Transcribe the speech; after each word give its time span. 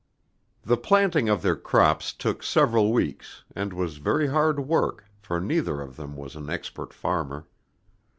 The 0.63 0.77
planting 0.77 1.29
of 1.29 1.43
their 1.43 1.55
crops 1.55 2.11
took 2.11 2.41
several 2.41 2.91
weeks, 2.91 3.43
and 3.55 3.71
was 3.71 3.97
very 3.97 4.25
hard 4.29 4.61
work, 4.61 5.05
for 5.19 5.39
neither 5.39 5.79
of 5.79 5.95
them 5.95 6.15
was 6.15 6.35
an 6.35 6.49
expert 6.49 6.91
farmer. 6.91 7.45